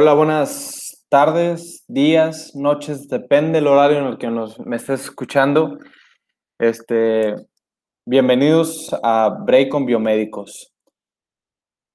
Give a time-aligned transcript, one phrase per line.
[0.00, 5.76] Hola, buenas tardes, días, noches, depende del horario en el que nos, me estés escuchando.
[6.56, 7.34] Este,
[8.06, 10.72] bienvenidos a Break con Biomédicos.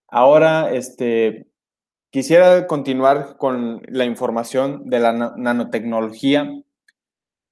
[0.10, 1.48] Ahora, este,
[2.12, 6.52] quisiera continuar con la información de la nanotecnología.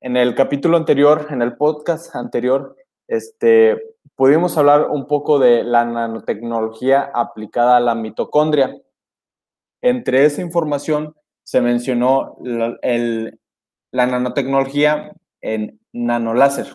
[0.01, 2.75] En el capítulo anterior, en el podcast anterior,
[3.07, 3.81] este,
[4.17, 8.75] pudimos hablar un poco de la nanotecnología aplicada a la mitocondria
[9.81, 12.77] entre esa información se mencionó la,
[13.91, 16.73] la nanotecnología en nanoláser.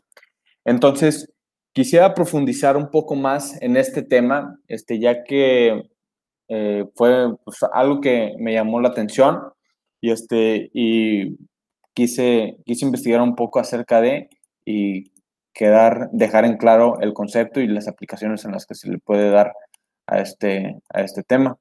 [0.64, 1.32] Entonces,
[1.72, 5.82] quisiera profundizar un poco más en este tema, este, ya que
[6.48, 9.40] eh, fue pues, algo que me llamó la atención
[10.00, 11.36] y, este, y
[11.94, 14.28] quise, quise investigar un poco acerca de
[14.64, 15.12] y
[15.52, 19.30] quedar, dejar en claro el concepto y las aplicaciones en las que se le puede
[19.30, 19.52] dar
[20.06, 21.56] a este, a este tema.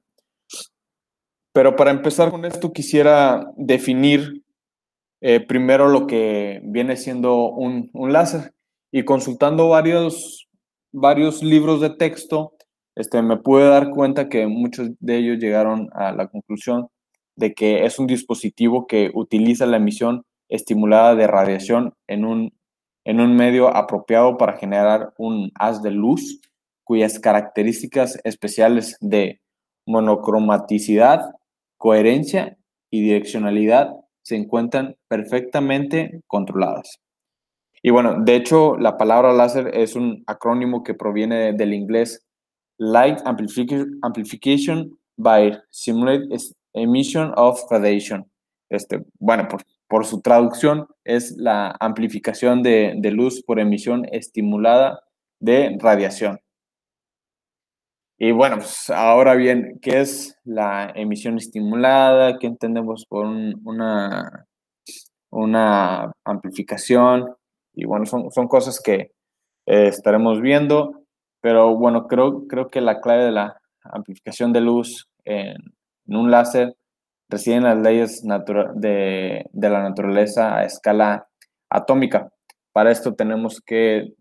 [1.56, 4.44] Pero para empezar con esto quisiera definir
[5.22, 8.52] eh, primero lo que viene siendo un, láser.
[8.92, 10.50] Y consultando varios,
[10.92, 12.52] varios libros de texto,
[12.94, 16.88] este, me pude dar cuenta que muchos de ellos llegaron a la conclusión
[17.36, 22.52] de que es un dispositivo que utiliza la emisión estimulada de radiación en un,
[23.06, 26.38] en un medio apropiado para generar un haz de luz
[26.84, 29.40] cuyas características especiales de
[29.86, 31.32] monocromaticidad,
[31.76, 32.56] coherencia
[32.90, 33.90] y direccionalidad
[34.22, 37.00] se encuentran perfectamente controladas.
[37.82, 42.26] Y bueno, de hecho, la palabra láser es un acrónimo que proviene del inglés
[42.78, 46.40] Light Amplification by Simulated
[46.74, 48.28] Emission of Radiation.
[48.68, 55.00] Este, bueno, por, por su traducción es la amplificación de, de luz por emisión estimulada
[55.38, 56.40] de radiación.
[58.18, 62.38] Y bueno, pues ahora bien, ¿qué es la emisión estimulada?
[62.38, 64.46] ¿Qué entendemos por una,
[65.30, 67.34] una amplificación?
[67.74, 69.12] Y bueno, son, son cosas que
[69.66, 71.02] eh, estaremos viendo,
[71.42, 75.56] pero bueno, creo, creo que la clave de la amplificación de luz en,
[76.06, 76.74] un láser
[77.28, 78.22] reside en las leyes
[78.76, 81.28] de, de la naturaleza a escala
[81.68, 82.30] atómica.
[82.72, 84.14] Para esto tenemos que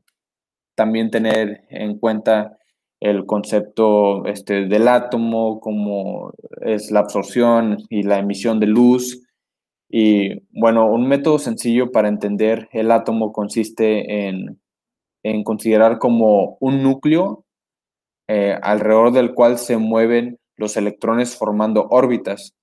[0.76, 2.58] también tener en cuenta
[3.00, 9.22] el concepto este, del átomo, como es la absorción y la emisión de luz.
[9.90, 14.60] Y bueno, un método sencillo para entender el átomo consiste en,
[15.44, 17.46] considerar como un núcleo
[18.28, 22.56] eh, alrededor del cual se mueven los electrones formando órbitas,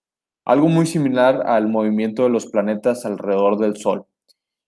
[0.44, 4.06] algo muy similar al movimiento de los planetas alrededor del Sol.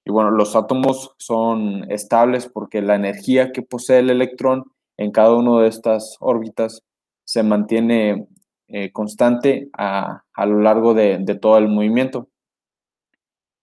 [0.04, 4.64] Y bueno, los átomos son estables porque la energía que posee el electrón
[4.96, 6.82] en cada una de estas órbitas
[7.24, 8.28] se mantiene
[8.68, 12.28] eh, constante a, lo largo de, todo el movimiento.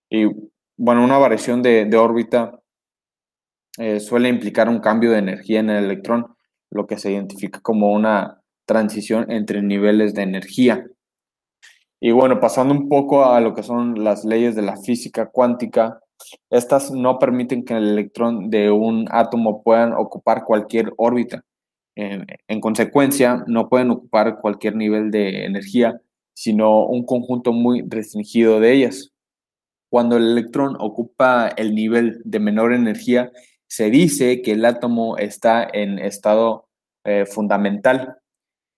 [0.10, 0.26] Y
[0.78, 2.60] bueno, una variación de, órbita
[3.78, 6.36] eh, suele implicar un cambio de energía en el electrón,
[6.70, 10.86] lo que se identifica como una transición entre niveles de energía.
[12.00, 16.01] Y bueno, pasando un poco a lo que son las leyes de la física cuántica,
[16.50, 21.44] estas no permiten que el electrón de un átomo puedan ocupar cualquier órbita.
[21.96, 26.00] En, consecuencia, no pueden ocupar cualquier nivel de energía,
[26.34, 29.12] sino un conjunto muy restringido de ellas.
[29.90, 33.32] Cuando el electrón ocupa el nivel de menor energía,
[33.68, 36.68] se dice que el átomo está en estado
[37.04, 38.18] eh, fundamental,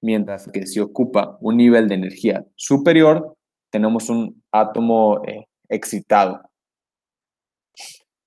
[0.01, 3.35] mientras que si ocupa un nivel de energía superior,
[3.71, 6.41] tenemos un átomo eh, excitado.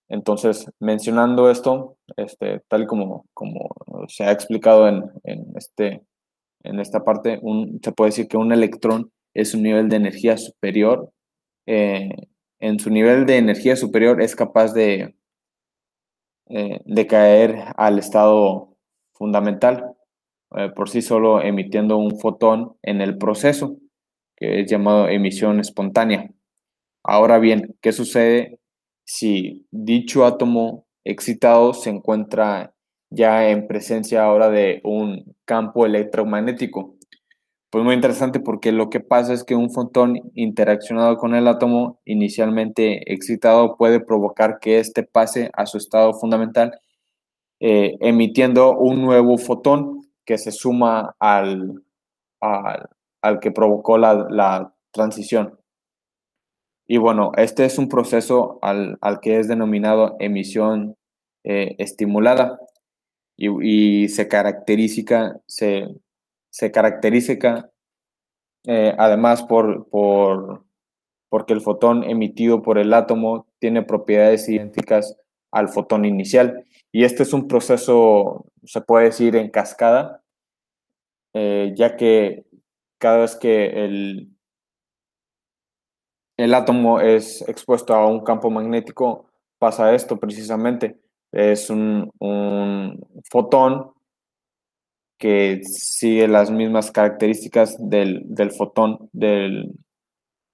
[0.09, 3.71] Entonces, mencionando esto, este, tal como, como
[4.09, 5.03] se ha explicado en,
[5.57, 6.03] este,
[6.63, 10.39] en esta parte, un, se puede decir que un electrón es un nivel de energía
[10.39, 11.13] superior.
[11.67, 12.11] Eh,
[12.61, 15.17] en su nivel de energía superior es capaz de,
[16.49, 18.77] eh, de caer al estado
[19.13, 19.97] fundamental
[20.55, 23.77] eh, por sí solo emitiendo un fotón en el proceso,
[24.37, 26.31] que es llamado emisión espontánea.
[27.03, 28.59] Ahora bien, ¿qué sucede
[29.07, 32.75] si dicho átomo excitado se encuentra
[33.09, 36.97] ya en presencia ahora de un campo electromagnético.
[37.71, 42.01] Pues muy interesante porque lo que pasa es que un fotón interaccionado con el átomo
[42.05, 46.79] inicialmente excitado puede provocar que éste pase a su estado fundamental
[47.61, 51.83] eh, emitiendo un nuevo fotón que se suma al,
[52.41, 55.59] al, que provocó la, la transición.
[56.87, 60.97] Y bueno, este es un proceso al, que es denominado emisión
[61.45, 62.61] eh, estimulada
[63.37, 65.89] y, se caracteriza, se,
[66.51, 67.71] se caracteriza
[68.67, 70.65] eh, además por, por,
[71.29, 75.17] porque el fotón emitido por el átomo tiene propiedades idénticas
[75.51, 76.65] al fotón inicial.
[76.93, 80.23] Y este es un proceso, se puede decir, en cascada,
[81.35, 82.47] eh, ya que
[82.99, 84.36] cada vez que el,
[86.37, 91.01] el átomo es expuesto a un campo magnético, pasa esto precisamente.
[91.33, 92.11] Es un,
[93.31, 93.93] fotón
[95.19, 99.73] que sigue las mismas características del, del fotón, del,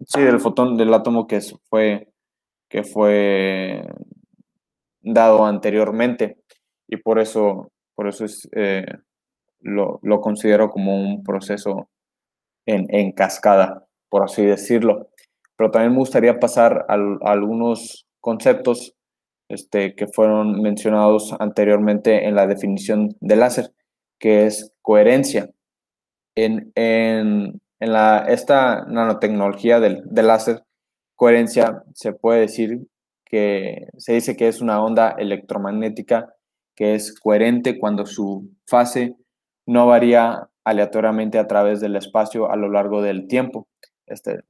[0.07, 2.09] sí, del fotón del átomo que fue,
[2.69, 3.85] que fue
[5.01, 6.39] dado anteriormente.
[6.89, 8.87] Y por eso, por eso es, eh,
[9.61, 11.89] lo, lo, considero como un proceso
[12.67, 15.09] en, en, cascada, por así decirlo.
[15.63, 16.95] Pero también me gustaría pasar a,
[17.31, 18.97] algunos conceptos
[19.49, 23.73] este, que fueron mencionados anteriormente en la definición de láser
[24.19, 25.51] que es coherencia.
[26.35, 30.65] En, en, en la, esta nanotecnología del, del láser,
[31.15, 32.81] coherencia se puede decir
[33.25, 36.35] que se dice que es una onda electromagnética
[36.75, 39.15] que es coherente cuando su fase
[39.67, 43.69] no varía aleatoriamente a través del espacio a lo largo del tiempo.
[44.09, 44.43] Este,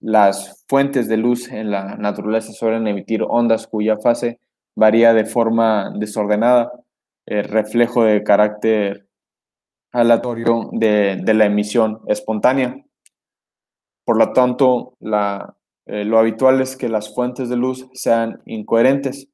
[0.00, 4.40] las fuentes de luz en la naturaleza suelen emitir ondas cuya fase
[4.74, 6.72] varía de forma desordenada
[7.26, 9.06] el reflejo de carácter
[9.92, 12.84] aleatorio de, de, la emisión espontánea.
[14.04, 15.56] Por lo tanto, la,
[15.86, 19.28] eh, lo habitual es que las fuentes de luz sean incoherentes.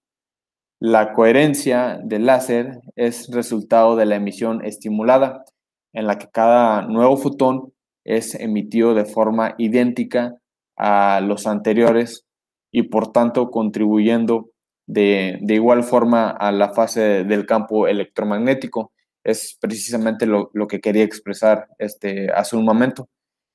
[0.81, 5.45] La coherencia del láser es resultado de la emisión estimulada,
[5.93, 7.73] en la que cada nuevo fotón
[8.05, 10.35] es emitido de forma idéntica
[10.77, 12.25] a los anteriores
[12.71, 14.51] y por tanto contribuyendo
[14.87, 18.93] de, de, igual forma a la fase del campo electromagnético.
[19.25, 23.09] Es precisamente lo, lo, que quería expresar este, hace un momento.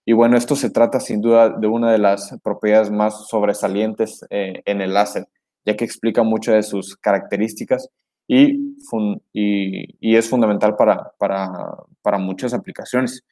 [0.06, 4.62] Y bueno, esto se trata sin duda de una de las propiedades más sobresalientes eh,
[4.66, 5.28] en el láser,
[5.66, 7.90] ya que explica muchas de sus características
[8.28, 8.76] y,
[9.34, 11.48] y, y es fundamental para, para,
[12.02, 13.24] para muchas aplicaciones.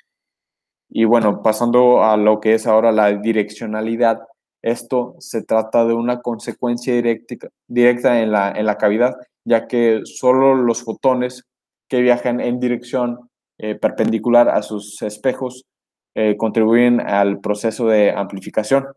[0.90, 4.20] Y bueno, pasando a lo que es ahora la direccionalidad,
[4.62, 9.16] esto se trata de una consecuencia directa, directa en, la, en la cavidad,
[9.46, 11.46] ya que solo los fotones
[11.88, 15.66] que viajan en dirección eh, perpendicular a sus espejos
[16.16, 18.88] eh, contribuyen al proceso de amplificación.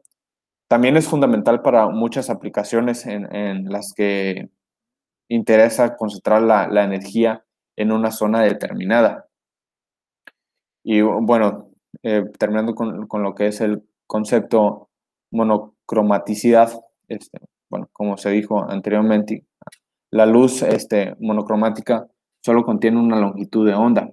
[0.69, 4.49] También es fundamental para muchas aplicaciones en, en las que
[5.29, 7.45] interesa concentrar la, la, energía
[7.77, 9.27] en una zona determinada.
[10.85, 11.72] Y bueno,
[12.03, 14.89] eh, terminando con, con, lo que es el concepto
[15.31, 16.73] monocromaticidad,
[17.09, 17.39] este,
[17.71, 19.45] bueno, como se dijo anteriormente,
[20.11, 22.07] la luz este, monocromática
[22.45, 24.13] solo contiene una longitud de onda.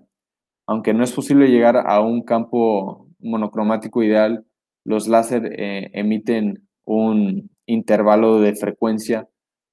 [0.68, 4.46] Aunque no es posible llegar a un campo monocromático ideal,
[4.86, 9.28] los láser eh, emiten un intervalo de frecuencia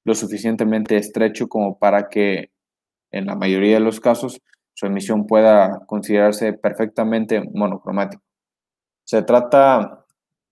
[0.05, 2.51] lo suficientemente estrecho como para que,
[3.11, 4.41] en la mayoría de los casos,
[4.77, 8.23] su emisión pueda considerarse perfectamente monocromático.
[9.05, 10.05] Se trata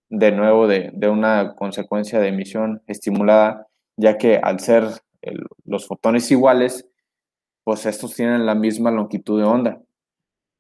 [0.09, 3.66] de nuevo de, una consecuencia de emisión estimulada,
[3.99, 4.85] ya que al ser
[5.64, 6.88] los fotones iguales,
[7.64, 9.83] pues estos tienen la misma longitud de onda.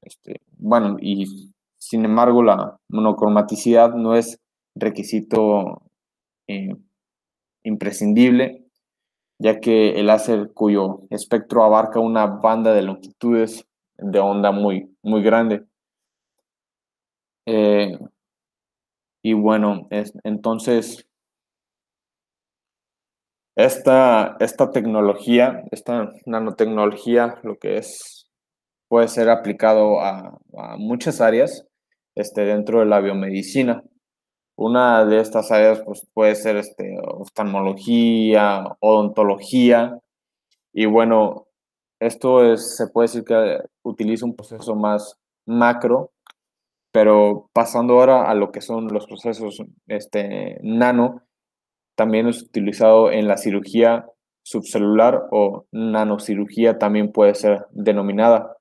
[0.02, 4.40] Este, bueno, y sin embargo la monocromaticidad no es
[4.74, 5.90] requisito
[6.48, 6.76] eh,
[7.62, 8.63] imprescindible,
[9.38, 15.22] ya que el láser cuyo espectro abarca una banda de longitudes de onda muy, muy
[15.22, 15.64] grande.
[17.46, 17.98] Eh,
[19.22, 21.06] y bueno, es, entonces,
[23.56, 28.28] esta, esta tecnología, esta nanotecnología, lo que es,
[28.88, 31.66] puede ser aplicado a, a muchas áreas
[32.14, 33.82] este, dentro de la biomedicina.
[34.56, 39.98] Una de estas áreas pues, puede ser este, oftalmología, odontología,
[40.72, 41.46] y bueno,
[42.00, 46.12] esto es, se puede decir que utiliza un proceso más macro
[46.94, 51.22] pero pasando ahora a lo que son los procesos este, nano,
[51.96, 54.06] también es utilizado en la cirugía
[54.44, 58.58] subcelular o nanocirugía también puede ser denominada,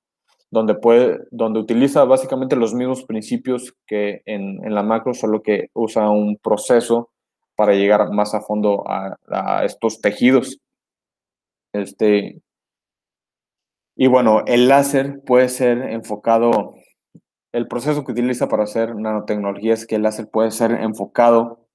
[0.53, 6.09] donde, puede, donde utiliza básicamente los mismos principios que en, la macro, solo que usa
[6.09, 7.09] un proceso
[7.55, 10.59] para llegar más a fondo a, a estos tejidos.
[11.73, 12.41] Este,
[13.95, 16.75] y bueno, el láser puede ser enfocado
[17.53, 21.67] el proceso que utiliza para hacer nanotecnología es que el láser puede ser enfocado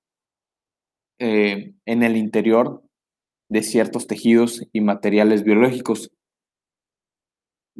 [1.21, 2.83] eh, en el interior
[3.49, 6.11] de ciertos tejidos y materiales biológicos.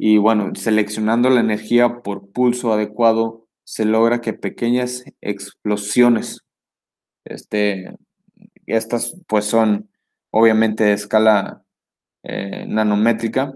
[0.01, 6.39] Y bueno, seleccionando la energía por pulso adecuado se logra que pequeñas explosiones,
[7.25, 7.97] este,
[8.65, 9.89] estas pues son
[10.31, 11.65] obviamente de escala
[12.23, 13.53] eh, nanométrica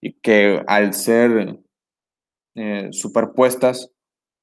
[0.00, 1.58] y que al ser
[2.54, 3.90] eh, superpuestas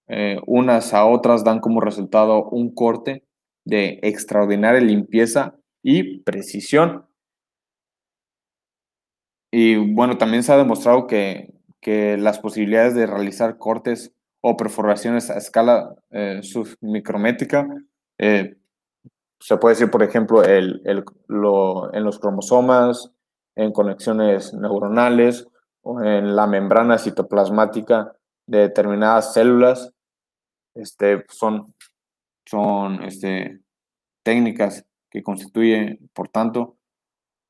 [0.10, 3.24] eh, unas a otras dan como resultado un corte
[3.64, 7.09] de extraordinaria limpieza y precisión.
[9.52, 15.38] Y bueno, también se ha demostrado que, las posibilidades de realizar cortes o perforaciones a
[15.40, 17.68] escala eh, submicrométrica,
[18.20, 18.58] eh,
[19.40, 23.12] se puede decir, por ejemplo, el, en los cromosomas,
[23.56, 25.48] en conexiones neuronales
[25.82, 28.14] o en la membrana citoplasmática
[28.46, 29.92] de determinadas células,
[30.76, 31.74] este, son,
[32.46, 33.62] son este,
[34.24, 36.79] técnicas que constituyen, por tanto,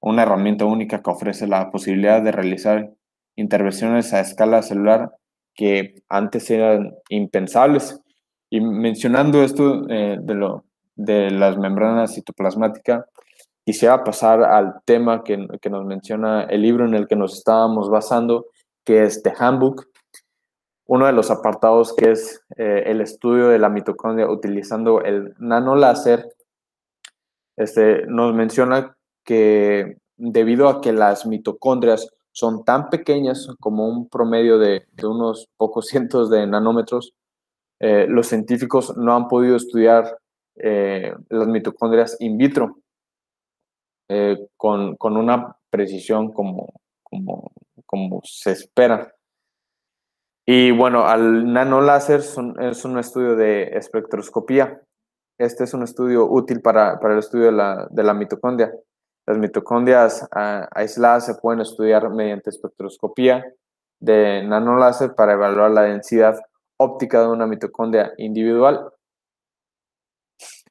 [0.02, 2.92] una herramienta única que ofrece la posibilidad de realizar
[3.36, 5.12] intervenciones a escala celular
[5.56, 8.00] que antes eran impensables.
[8.50, 10.66] Y mencionando esto eh, de, lo,
[10.96, 13.06] de las membranas citoplasmáticas,
[13.66, 17.90] quisiera pasar al tema que, que, nos menciona el libro en el que nos estábamos
[17.90, 18.48] basando,
[18.86, 19.86] que es The Handbook.
[20.88, 26.26] Uno de los apartados que es eh, el estudio de la mitocondria utilizando el nanoláser
[27.58, 28.96] este, nos menciona
[29.30, 35.86] que debido a que las mitocondrias son tan pequeñas como un promedio de, unos pocos
[35.90, 37.14] cientos de nanómetros,
[37.80, 40.18] eh, los científicos no han podido estudiar
[40.56, 42.80] eh, las mitocondrias in vitro
[44.10, 47.52] eh, con, una precisión como, como,
[47.86, 49.14] como se espera.
[50.44, 54.82] Y bueno, al nanoláser es un estudio de espectroscopía
[55.40, 58.74] este es un estudio útil para, el estudio de la, mitocondria.
[59.30, 63.46] Las mitocondrias aisladas se pueden estudiar mediante espectroscopía
[64.00, 66.40] de nanoláser para evaluar la densidad
[66.78, 68.92] óptica de una mitocondria individual.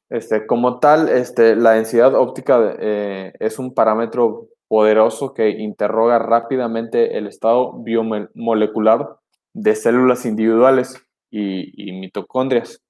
[0.09, 7.17] Este, como tal, este, la densidad óptica eh, es un parámetro poderoso que interroga rápidamente
[7.17, 9.19] el estado biomolecular
[9.53, 11.01] de células individuales
[11.31, 12.81] y mitocondrias.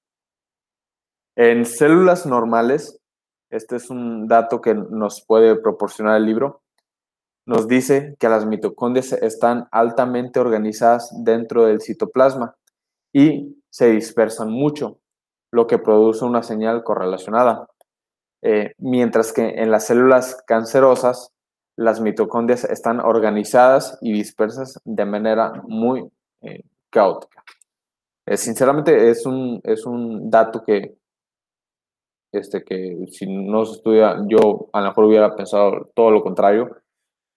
[1.37, 2.98] En células normales,
[3.49, 6.61] este es un dato que nos puede proporcionar el libro,
[7.45, 12.55] nos dice que las mitocondrias están altamente organizadas dentro del citoplasma
[13.11, 14.99] y se dispersan mucho,
[15.51, 17.67] lo que produce una señal correlacionada.
[18.43, 21.31] Eh, mientras que en las células cancerosas,
[21.75, 26.07] las mitocondrias están organizadas y dispersas de manera muy
[26.41, 27.43] eh, caótica.
[28.27, 30.98] Eh, sinceramente, es un, es un dato que
[32.31, 36.77] este, que si no se estudia, yo a lo mejor hubiera pensado todo lo contrario,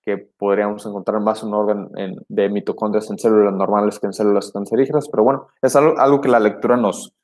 [0.02, 1.88] que podríamos encontrar más un orden
[2.28, 6.40] de mitocondrias en células normales que en células cancerígenas, pero bueno, es algo, que la
[6.40, 7.14] lectura nos,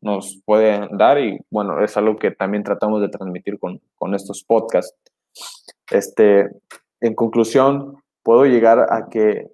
[0.00, 4.44] nos puede dar y bueno, es algo que también tratamos de transmitir con, con estos
[4.44, 4.96] podcasts.
[5.90, 6.48] Este,
[7.00, 9.48] en conclusión, puedo llegar a que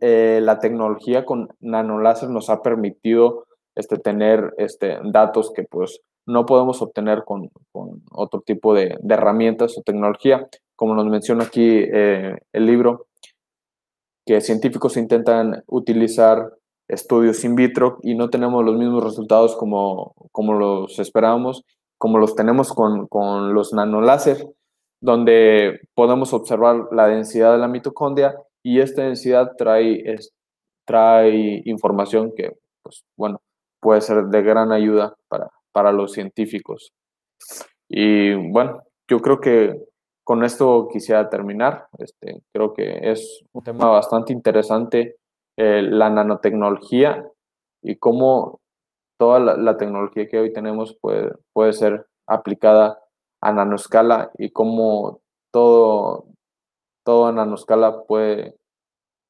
[0.00, 6.46] eh, la tecnología con nanoláser nos ha permitido este, tener este, datos que pues no
[6.46, 7.50] podemos obtener con,
[8.10, 10.46] otro tipo de, herramientas o tecnología.
[10.76, 13.06] Como nos menciona aquí eh, el libro,
[14.26, 16.52] que científicos intentan utilizar
[16.88, 21.64] estudios in vitro y no tenemos los mismos resultados como, como los esperábamos,
[21.98, 24.46] como los tenemos con, los nanoláser,
[25.00, 30.02] donde podemos observar la densidad de la mitocondria y esta densidad trae,
[30.86, 33.40] trae información que, pues, bueno,
[33.80, 36.92] puede ser de gran ayuda para, para los científicos.
[37.88, 39.74] Y bueno, yo creo que
[40.24, 41.88] con esto quisiera terminar.
[41.98, 45.16] Este, creo que es un tema bastante interesante
[45.56, 47.28] eh, la nanotecnología
[47.82, 48.60] y cómo
[49.18, 52.98] toda la, tecnología que hoy tenemos puede, puede ser aplicada
[53.40, 55.20] a nanoscala y cómo
[55.52, 56.26] todo,
[57.04, 58.56] todo a nanoscala puede,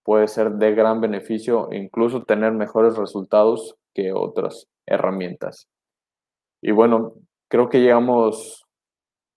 [0.05, 5.69] puede ser de gran beneficio e incluso tener mejores resultados que otras herramientas.
[6.67, 7.13] Y bueno,
[7.51, 8.65] creo que llegamos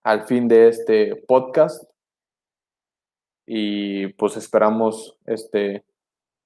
[0.02, 1.84] al fin de este podcast
[3.46, 5.84] y pues esperamos, este,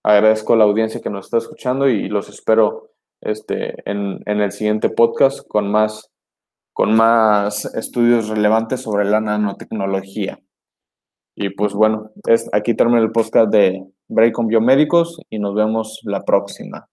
[0.03, 2.89] agradezco a la audiencia que nos está escuchando y los espero
[3.21, 6.09] este, en, el siguiente podcast con más,
[6.73, 10.39] con más estudios relevantes sobre la nanotecnología.
[11.35, 16.00] Y pues bueno, es, aquí termina el podcast de Break on Biomédicos y nos vemos
[16.05, 16.90] la próxima.